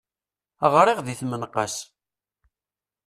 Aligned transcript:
Γriɣ 0.73 0.99
di 1.05 1.15
tmenqas. 1.19 1.75